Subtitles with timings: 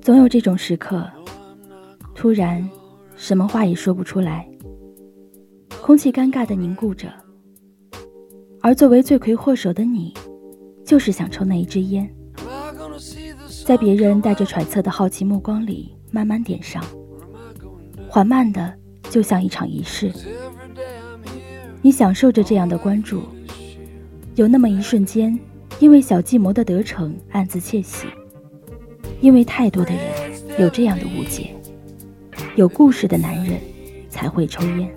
[0.00, 1.06] 总有这种时刻，
[2.14, 2.66] 突然，
[3.16, 4.48] 什么话也说不出来，
[5.82, 7.12] 空气尴尬的凝固着。
[8.62, 10.14] 而作为罪魁祸首的你，
[10.84, 12.08] 就是想抽那一支烟，
[13.66, 16.82] 在别人带着揣测的好奇目光里慢慢点上，
[18.08, 18.74] 缓慢的，
[19.10, 20.10] 就像一场仪式。
[21.82, 23.22] 你享受着这样的关注，
[24.34, 25.38] 有那么一瞬间。
[25.80, 28.08] 因为小计谋的得逞，暗自窃喜；
[29.20, 31.54] 因为太多的人有这样的误解，
[32.56, 33.60] 有故事的男人
[34.10, 34.92] 才会抽烟。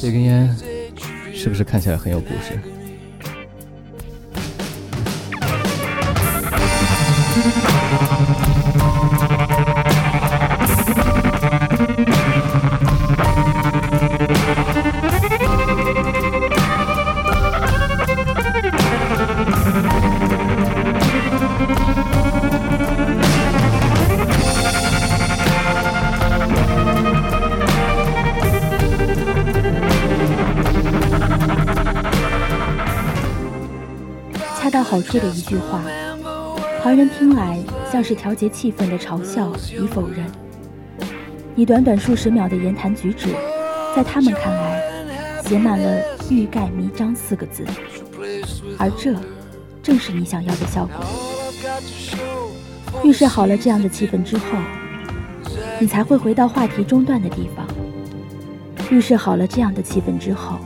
[0.00, 0.56] 这根烟。
[1.34, 2.79] 是不是看起来很有故事？
[34.90, 35.80] 好处的一句话，
[36.82, 37.56] 旁人听来
[37.92, 40.26] 像是调节气氛的嘲笑与否认。
[41.54, 43.28] 你短短数十秒的言谈举止，
[43.94, 47.64] 在他们看来，写满了“欲盖弥彰”四个字，
[48.76, 49.14] 而这
[49.80, 50.96] 正是你想要的效果。
[53.04, 54.44] 预设好了这样的气氛之后，
[55.78, 57.64] 你才会回到话题中断的地方。
[58.90, 60.58] 预设好了这样的气氛之后，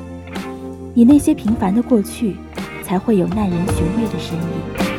[0.94, 2.36] 你那些平凡的过去。
[2.84, 4.93] 才会有耐人寻味的身影。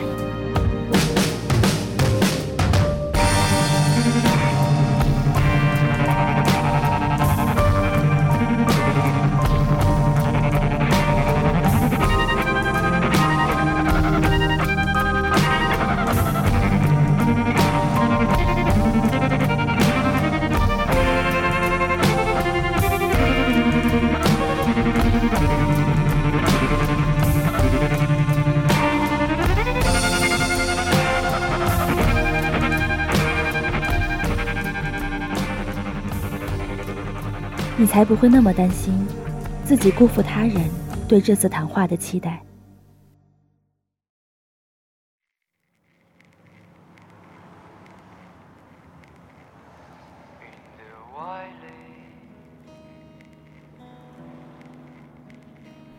[37.95, 39.07] 才不会那么担心，
[39.63, 40.69] 自己辜负他人
[41.07, 42.44] 对这次谈话的期待。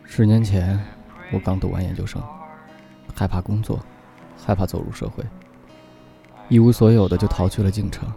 [0.05, 0.79] 十年前，
[1.33, 2.21] 我刚读完研究生，
[3.15, 3.83] 害怕工作，
[4.37, 5.23] 害怕走入社会，
[6.47, 8.07] 一无所有的就逃去了京城。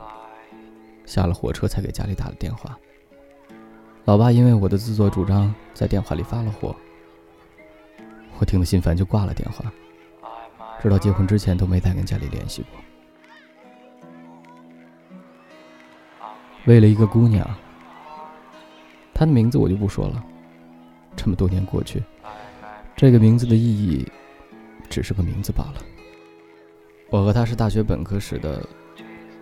[1.07, 2.79] 下了火车才给家里打了电话。
[4.07, 6.75] 老爸因为我的自作主张，在电话里发了火。
[8.39, 9.71] 我听得心烦，就挂了电话。
[10.83, 12.81] 直到结婚之前都没再跟家里联系过。
[16.65, 17.49] 为了一个姑娘，
[19.13, 20.25] 她的名字我就不说了。
[21.15, 22.03] 这么多年过去，
[22.97, 24.11] 这个名字的意义，
[24.89, 25.75] 只是个名字罢了。
[27.11, 28.67] 我和她是大学本科时的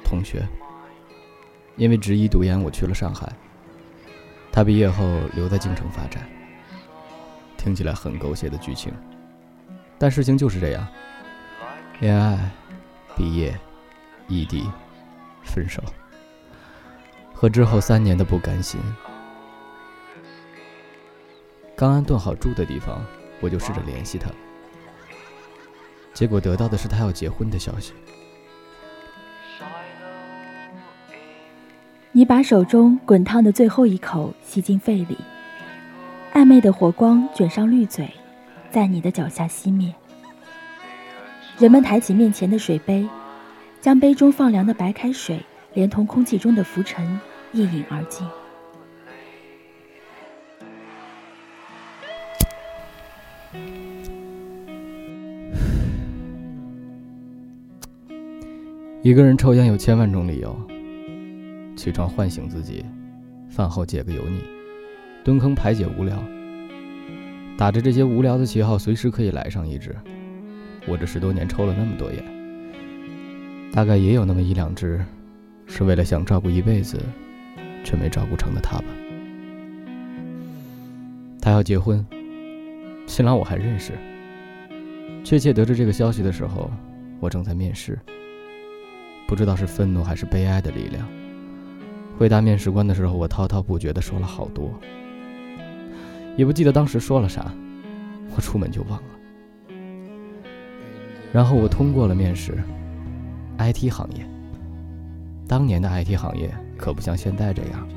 [0.05, 0.45] 同学，
[1.77, 3.33] 因为执意读研，我去了上海。
[4.59, 6.29] 他毕业后留在京城发展，
[7.57, 8.93] 听起来很狗血的剧情，
[9.97, 10.85] 但事情就是这样：
[12.01, 12.51] 恋爱、
[13.17, 13.57] 毕业、
[14.27, 14.69] 异地、
[15.45, 15.81] 分手，
[17.33, 18.81] 和之后三年的不甘心。
[21.77, 23.01] 刚安顿好住的地方，
[23.41, 24.29] 我就试着联系他，
[26.13, 27.93] 结果得到的是他要结婚的消息。
[32.11, 35.17] 你把手中滚烫的最后一口吸进肺里，
[36.33, 38.11] 暧昧的火光卷上绿嘴，
[38.71, 39.95] 在你的脚下熄灭。
[41.59, 43.07] 人们抬起面前的水杯，
[43.81, 45.39] 将杯中放凉的白开水
[45.75, 47.21] 连同空气中的浮尘
[47.53, 48.27] 一饮而尽。
[59.03, 60.59] 一个人抽烟有千万种理由。
[61.79, 62.85] 起床唤醒自己，
[63.49, 64.41] 饭后解个油腻，
[65.23, 66.21] 蹲坑排解无聊。
[67.57, 69.95] 打着这些无聊的旗号，随时可以来上一支。
[70.89, 72.25] 我这十多年抽了那么多烟，
[73.73, 75.01] 大概也有那么一两支，
[75.67, 77.01] 是为了想照顾一辈子
[77.85, 78.85] 却没照顾成的他吧。
[81.41, 82.05] 他要结婚，
[83.07, 83.93] 新郎我还认识。
[85.23, 86.69] 确切得知这个消息的时候，
[87.21, 87.97] 我正在面试。
[89.29, 91.07] 不知道是愤怒还是悲哀的力量。
[92.19, 94.73] 回答面试官的时候，我滔滔不绝地说了好多，
[96.37, 97.53] 也不记得当时说了啥，
[98.35, 99.05] 我出门就忘了。
[101.33, 102.59] 然后我通过了面试
[103.59, 104.27] ，IT 行业。
[105.47, 107.89] 当年的 IT 行业可不像现在这样，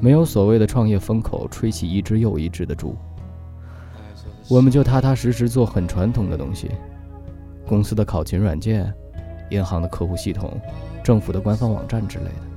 [0.00, 2.96] 没有所谓的创业风口吹起一只又一只的猪，
[4.48, 6.70] 我们就踏踏实实做很传统的东西，
[7.66, 8.90] 公司的考勤软件，
[9.50, 10.58] 银行的客户系统，
[11.04, 12.47] 政府的官方网站之类的。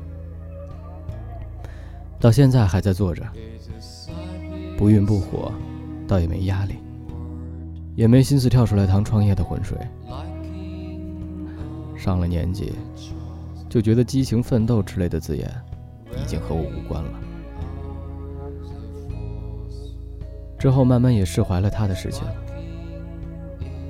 [2.21, 3.27] 到现在还在做着，
[4.77, 5.51] 不愠不火，
[6.07, 6.75] 倒也没压力，
[7.95, 9.75] 也没心思跳出来趟创业的浑水。
[11.97, 12.73] 上了年纪，
[13.67, 15.51] 就觉得激情、奋斗之类的字眼
[16.15, 17.11] 已经和我无关了。
[20.59, 22.23] 之后慢慢也释怀了他的事情，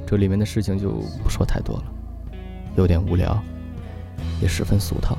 [0.08, 0.92] 这里面的事情就
[1.22, 1.84] 不说太多了，
[2.78, 3.38] 有点无聊，
[4.42, 5.18] 也十分俗套。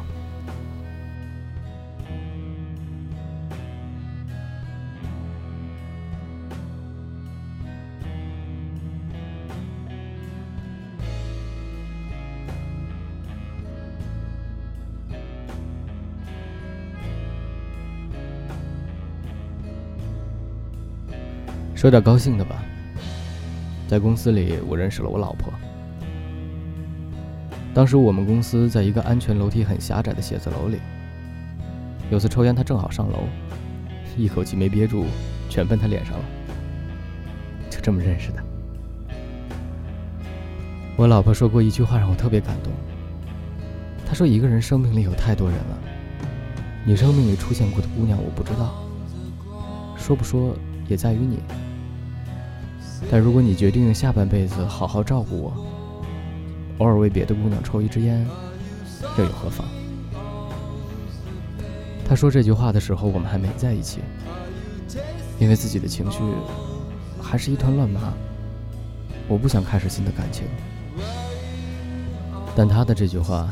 [21.82, 22.62] 说点高兴的吧，
[23.88, 25.52] 在公司里我认识了我老婆。
[27.75, 30.79] 当时我们公司在一个安全楼梯很狭窄的写字楼里，
[32.08, 33.25] 有次抽烟，她正好上楼，
[34.17, 35.06] 一口气没憋住，
[35.49, 36.25] 全喷她脸上了，
[37.69, 38.40] 就这么认识的。
[40.96, 42.73] 我老婆说过一句话让我特别感动，
[44.06, 45.79] 她说：“一个人生命里有太多人了，
[46.87, 48.73] 你生命里出现过的姑娘我不知道，
[49.99, 50.55] 说不说
[50.87, 51.40] 也在于你。”
[53.10, 55.52] 但如果你决定下半辈子好好照顾我，
[56.78, 58.26] 偶尔为别的姑娘抽一支烟，
[59.19, 59.66] 又有何妨？
[62.08, 64.00] 他说这句话的时候，我们还没在一起，
[65.38, 66.20] 因为自己的情绪
[67.20, 68.12] 还是一团乱麻，
[69.28, 70.46] 我不想开始新的感情。
[72.55, 73.48] 但他的这句话，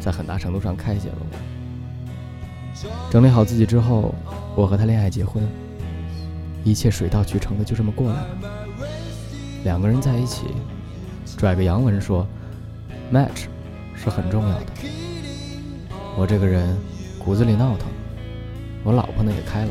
[0.00, 1.26] 在很大程度上开解了我。
[3.10, 4.14] 整理好自己之后，
[4.56, 5.46] 我和他恋爱结婚，
[6.64, 8.26] 一切水到渠成的就这么过来了。
[9.64, 10.46] 两个人在一起，
[11.38, 12.26] 拽个洋文说
[13.10, 13.46] ，match
[13.96, 14.66] 是很重要的。
[16.16, 16.76] 我这个人
[17.18, 17.88] 骨子里闹腾，
[18.84, 19.70] 我老婆呢也开朗，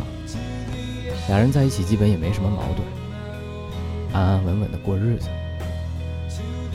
[1.27, 2.79] 俩人在一起基本也没什么矛盾，
[4.13, 5.29] 安安稳稳的过日子。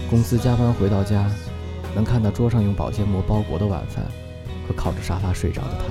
[0.08, 1.28] 公司加班回到家，
[1.96, 4.04] 能看到桌上用保鲜膜包裹的晚饭
[4.66, 5.84] 和靠着沙发睡着的他，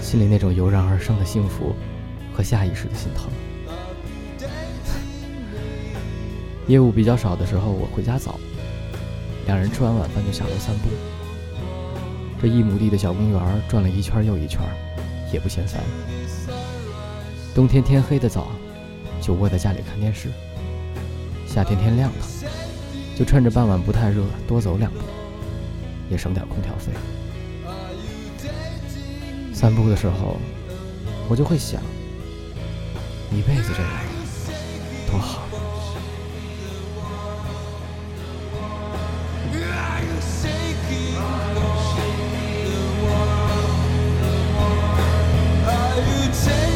[0.00, 1.74] 心里那种油然而生的幸福
[2.34, 3.30] 和下意识的心疼。
[6.68, 8.38] 业务比较少的时候，我回家早，
[9.46, 10.90] 两人吃完晚饭就下楼散步。
[12.40, 14.60] 这一亩地的小公园转了一圈又一圈，
[15.32, 15.82] 也不嫌烦。
[17.54, 18.48] 冬天天黑的早，
[19.20, 20.28] 就窝在家里看电视；
[21.46, 22.50] 夏天天亮堂，
[23.16, 24.98] 就趁着傍晚不太热多走两步，
[26.10, 26.92] 也省点空调费。
[29.54, 30.36] 散步的时候，
[31.30, 31.80] 我就会想，
[33.32, 33.90] 一辈子这样
[35.10, 35.47] 多好。
[46.38, 46.67] say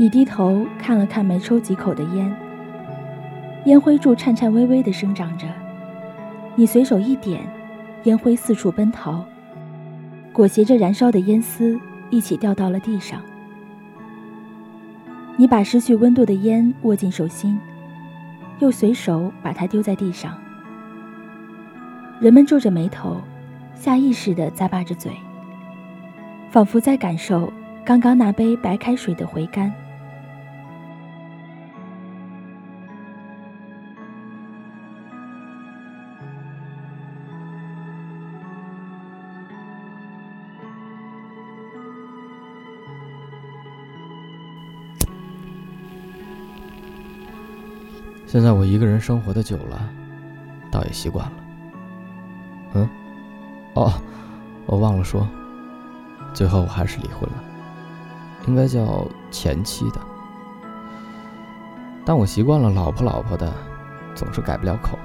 [0.00, 2.34] 你低头看了看没抽几口的烟，
[3.66, 5.46] 烟灰柱颤颤巍巍地生长着。
[6.54, 7.42] 你随手一点，
[8.04, 9.22] 烟灰四处奔逃，
[10.32, 11.78] 裹挟着燃烧的烟丝
[12.08, 13.20] 一起掉到了地上。
[15.36, 17.60] 你把失去温度的烟握进手心，
[18.58, 20.32] 又随手把它丢在地上。
[22.20, 23.20] 人们皱着眉头，
[23.74, 25.12] 下意识地咂巴着嘴，
[26.48, 27.52] 仿佛在感受
[27.84, 29.70] 刚刚那杯白开水的回甘。
[48.30, 49.90] 现在我一个人生活的久了，
[50.70, 51.32] 倒也习惯了。
[52.74, 52.88] 嗯，
[53.74, 53.92] 哦，
[54.66, 55.28] 我忘了说，
[56.32, 57.34] 最后我还是离婚了，
[58.46, 60.00] 应该叫前妻的。
[62.04, 63.52] 但我习惯了老婆老婆的，
[64.14, 64.96] 总是改不了口。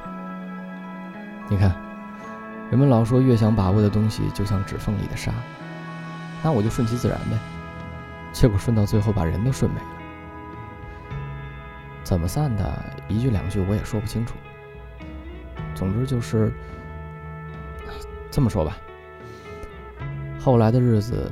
[1.50, 1.76] 你看，
[2.70, 5.32] 人们老说越想把握的东西就像指缝里的沙，
[6.44, 7.40] 那我就顺其自然呗。
[8.32, 9.95] 结果顺到最后把人都顺没了。
[12.06, 12.86] 怎么散的？
[13.10, 14.36] 一句两句我也说不清楚。
[15.74, 16.54] 总之就是
[18.30, 18.78] 这么说吧。
[20.40, 21.32] 后来的日子，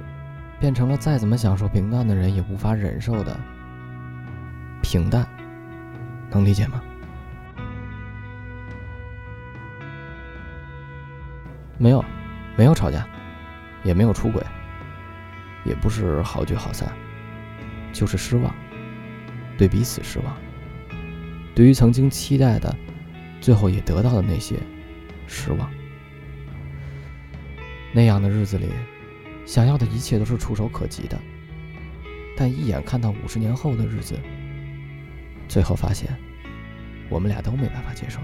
[0.60, 3.40] 变成了再怎么享受平淡的人也无法忍受的
[4.82, 5.28] 平淡，
[6.32, 6.82] 能理解吗？
[11.78, 12.04] 没有，
[12.58, 13.08] 没有吵架，
[13.84, 14.44] 也没有出轨，
[15.66, 16.92] 也不是好聚好散，
[17.94, 18.54] 就是失望，
[19.56, 20.36] 对彼此失望。
[21.56, 22.76] 对于曾经期待的，
[23.40, 24.56] 最后也得到的那些
[25.28, 25.70] 失望，
[27.94, 28.68] 那样的日子里，
[29.46, 31.20] 想要的一切都是触手可及的，
[32.36, 34.20] 但一眼看到五十年后的日子，
[35.48, 36.10] 最后发现，
[37.10, 38.20] 我们俩都没办法接受。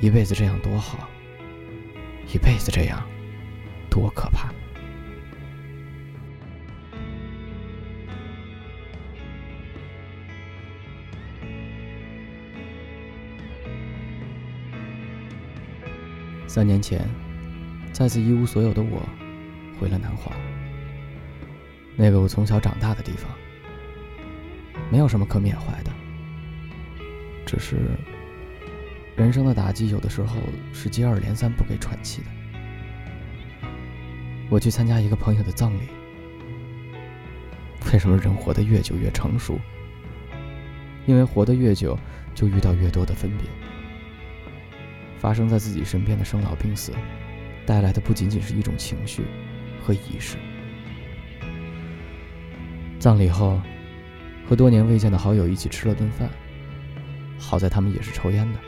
[0.00, 1.08] 一辈子这样多好，
[2.34, 3.02] 一辈子这样
[3.88, 4.52] 多可怕。
[16.54, 17.08] 三年前，
[17.94, 19.00] 再次一无所有的我，
[19.80, 20.30] 回了南华，
[21.96, 23.30] 那个我从小长大的地方。
[24.90, 25.90] 没有什么可缅怀的，
[27.46, 27.78] 只是
[29.16, 30.36] 人生的打击有的时候
[30.74, 32.26] 是接二连三、不给喘气的。
[34.50, 35.88] 我去参加一个朋友的葬礼，
[37.90, 39.58] 为什么人活得越久越成熟？
[41.06, 41.98] 因为活得越久，
[42.34, 43.46] 就遇到越多的分别。
[45.22, 46.90] 发生在自己身边的生老病死，
[47.64, 49.22] 带来的不仅仅是一种情绪
[49.80, 50.36] 和仪式。
[52.98, 53.60] 葬礼后，
[54.44, 56.28] 和多年未见的好友一起吃了顿饭。
[57.38, 58.58] 好在他们也是抽烟的。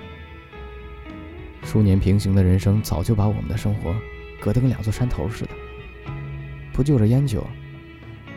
[1.64, 3.92] 数年平行的人生，早就把我们的生活
[4.40, 5.50] 隔得跟两座山头似的。
[6.73, 7.44] 不就着烟酒，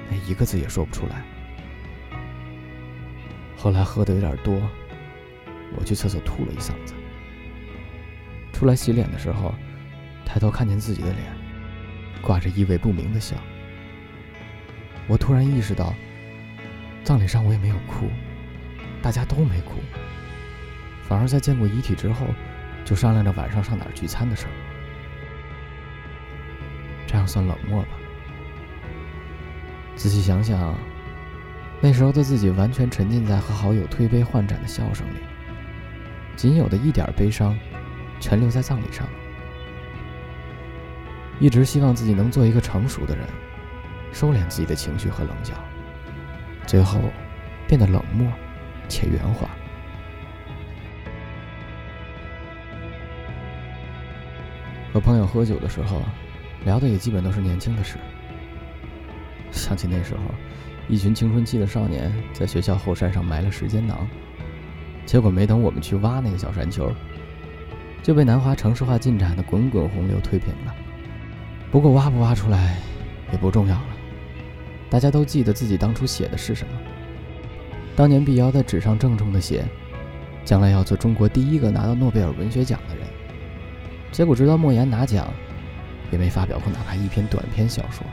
[0.09, 1.23] 连一个字也说不出来。
[3.55, 4.59] 后来喝的有点多，
[5.77, 6.95] 我去厕所吐了一嗓子。
[8.53, 9.53] 出来洗脸的时候，
[10.25, 11.23] 抬头看见自己的脸，
[12.21, 13.35] 挂着意味不明的笑。
[15.07, 15.93] 我突然意识到，
[17.03, 18.09] 葬礼上我也没有哭，
[19.01, 19.75] 大家都没哭，
[21.03, 22.25] 反而在见过遗体之后，
[22.83, 24.51] 就商量着晚上上哪儿聚餐的事儿。
[27.05, 27.89] 这样算冷漠吧？
[29.95, 30.75] 仔细想想，
[31.79, 35.19] 那时候的自己完全沉浸在和好友推杯换盏的笑声里，
[36.35, 37.57] 仅有的一点悲伤。
[38.19, 39.07] 全留在葬礼上。
[41.39, 43.25] 一直希望自己能做一个成熟的人，
[44.11, 45.53] 收敛自己的情绪和棱角，
[46.65, 46.99] 最后
[47.67, 48.27] 变得冷漠
[48.89, 49.47] 且圆滑。
[54.91, 56.01] 和朋友喝酒的时候，
[56.65, 57.97] 聊的也基本都是年轻的事。
[59.51, 60.21] 想起那时候，
[60.87, 64.07] 一群青春期的少年在学校后山上埋了时间囊，
[65.05, 66.91] 结果没等我们去挖那个小山丘。
[68.07, 70.73] 就被南华城市化进展的滚滚洪流推平了。
[71.69, 72.77] 不过挖不挖出来
[73.33, 73.87] 也不重要了，
[74.89, 76.73] 大家都记得自己当初写的是什么。
[77.97, 79.65] 当年毕瑶在纸上郑重地写，
[80.45, 83.05] 将来要做中国第一个拿到诺贝尔文学奖的人。
[84.09, 85.27] 结果直到莫言拿奖，
[86.09, 88.07] 也没发表过哪怕一篇短篇小说。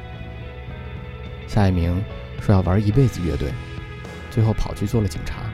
[1.46, 2.02] 夏一鸣
[2.40, 3.52] 说要玩一辈子乐队，
[4.28, 5.44] 最后跑去做了警察。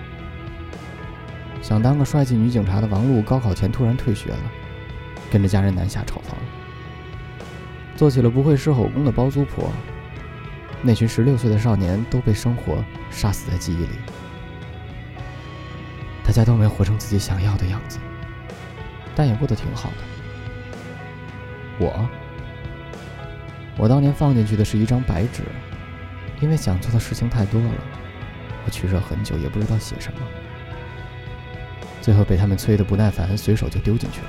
[1.62, 4.38] 想当个帅气女警察的王璐，高考前突然退学了，
[5.30, 6.36] 跟着家人南下炒房，
[7.96, 9.70] 做起了不会狮吼功的包租婆。
[10.82, 13.90] 那群十六岁的少年都被生活杀死在记忆里，
[16.24, 17.98] 大家都没活成自己想要的样子，
[19.14, 19.96] 但也过得挺好的。
[21.78, 22.08] 我，
[23.76, 25.42] 我当年放进去的是一张白纸，
[26.40, 27.74] 因为想做的事情太多了，
[28.64, 30.18] 我取舍很久，也不知道写什么，
[32.00, 34.26] 最后被他们催得不耐烦，随手就丢进去了。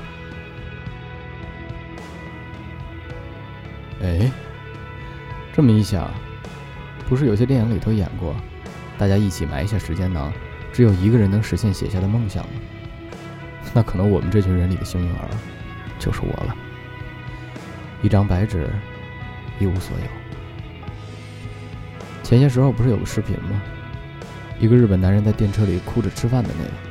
[4.03, 4.31] 哎，
[5.53, 6.11] 这么一想。
[7.07, 8.33] 不是有些电影里头演过，
[8.97, 10.31] 大家一起埋下时间囊，
[10.71, 12.51] 只有一个人能实现写下的梦想吗？
[13.73, 15.27] 那可能我们这群人里的幸运儿，
[15.99, 16.55] 就是我了。
[18.01, 18.69] 一张白纸，
[19.59, 20.05] 一无所有。
[22.23, 23.61] 前些时候不是有个视频吗？
[24.57, 26.90] 一个日本男人在电车里哭着吃饭的那个。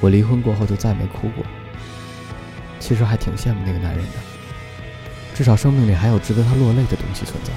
[0.00, 1.44] 我离婚过后就再没哭过。
[2.80, 4.12] 其实还挺羡慕那个男人的，
[5.34, 7.52] 至少生命里还有值得他落泪的东西存在。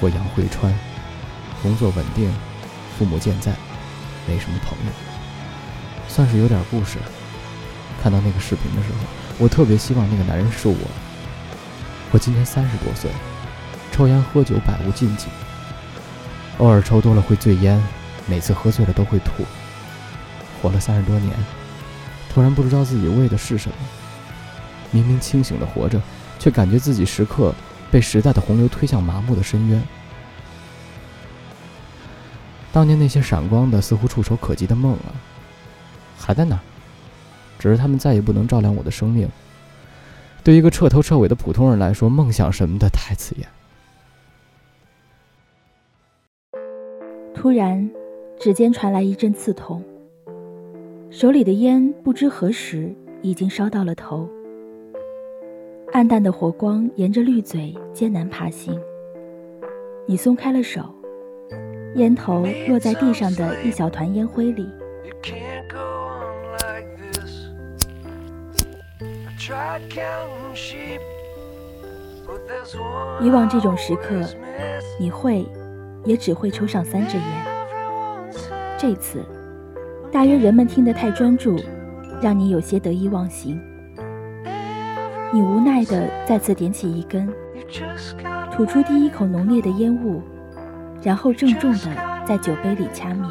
[0.00, 0.74] 我杨慧川，
[1.62, 2.28] 工作稳定，
[2.98, 3.52] 父母健在，
[4.26, 4.92] 没什么朋友，
[6.08, 6.98] 算是有点故事。
[8.02, 8.98] 看到那个视频的时候，
[9.38, 10.76] 我特别希望那个男人是我。
[12.10, 13.08] 我今年三十多岁，
[13.92, 15.28] 抽烟喝酒百无禁忌，
[16.58, 17.82] 偶尔抽多了会醉烟，
[18.26, 19.44] 每次喝醉了都会吐。
[20.60, 21.32] 活了三十多年，
[22.32, 23.76] 突然不知道自己为的是什么。
[24.90, 26.00] 明明清醒的活着，
[26.38, 27.54] 却感觉自己时刻。
[27.90, 29.82] 被时代的洪流推向麻木的深渊。
[32.72, 35.12] 当年那些闪光的、似乎触手可及的梦啊，
[36.18, 36.60] 还在那儿，
[37.58, 39.28] 只是他们再也不能照亮我的生命。
[40.42, 43.46] 对一个彻头彻尾的普通人来说，梦想什么的太刺眼。
[47.42, 47.90] 突然，
[48.38, 49.82] 指尖传来一阵刺痛，
[51.10, 54.28] 手里的烟不知何时已经烧到了头。
[55.90, 58.80] 暗淡的火光沿着绿嘴艰难爬行，
[60.06, 60.82] 你松开了手，
[61.96, 64.64] 烟头落在地上的一小团烟灰里。
[73.20, 74.24] 以往这种时刻，
[74.96, 75.44] 你会，
[76.04, 77.24] 也只会抽上三支烟。
[78.78, 79.24] 这次，
[80.10, 81.56] 大约人们听得太专注，
[82.20, 83.60] 让你有些得意忘形。
[85.32, 87.28] 你无奈地再次点起一根，
[88.50, 90.20] 吐出第一口浓烈的烟雾，
[91.02, 91.88] 然后郑重地
[92.26, 93.26] 在酒杯里掐灭。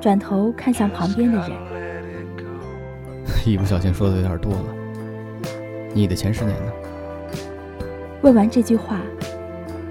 [0.00, 1.50] 转头看向旁边的人，
[3.46, 4.64] 一不小心说的有点多了。
[5.94, 6.72] 你的前十年呢？
[8.22, 9.00] 问完这句话，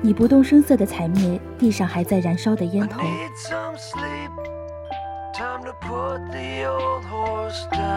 [0.04, 3.00] 你不动声色地踩灭地上还在燃烧的烟头。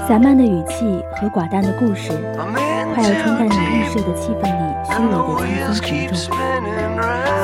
[0.07, 2.11] 散漫的语气和寡淡的故事，
[2.93, 5.09] 快要冲淡你预设的气氛里虚伪
[5.61, 6.15] 的轻松沉重。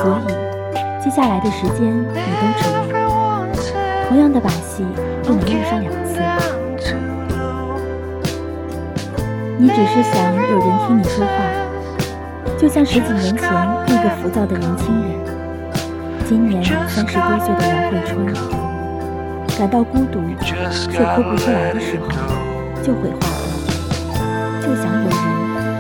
[0.03, 0.31] 所以，
[1.03, 2.77] 接下来的时间你都只有
[4.09, 4.85] 同样的把戏
[5.23, 6.21] 不能用上两次。
[9.57, 11.31] 你只是想有人听你说话，
[12.61, 13.51] 就像十几年前
[13.89, 15.19] 那个浮躁的年轻人，
[16.29, 18.11] 今年三十多岁的杨慧川。
[19.59, 20.55] 感到孤独却
[21.17, 22.07] 哭不出来的时候，
[22.83, 24.21] 就会画画，
[24.61, 25.17] 就想有人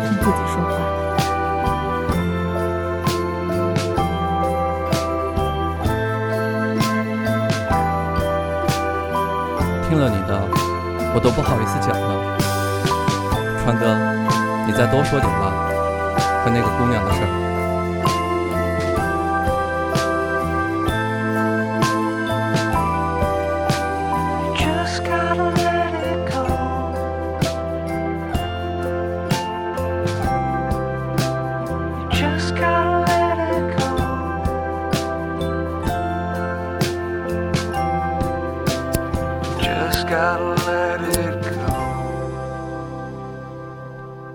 [0.06, 0.72] 听自己说话。
[9.86, 10.32] 听了你的，
[11.14, 12.08] 我都不好意思讲了。
[13.64, 13.94] 川哥，
[14.66, 15.49] 你再多说点吧，
[16.42, 17.26] 和那个姑娘的事儿。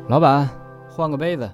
[0.08, 0.48] 老板，
[0.90, 1.50] 换个杯子。